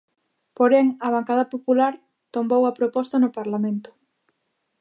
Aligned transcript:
Porén, 0.57 0.87
a 1.05 1.07
bancada 1.15 1.49
popular 1.53 1.93
tombou 2.35 2.61
a 2.65 2.75
proposta 2.79 3.15
no 3.19 3.33
Parlamento. 3.37 3.89